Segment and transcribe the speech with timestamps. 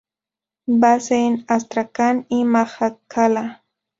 [0.65, 3.63] Base en Astracán y Majachkalá.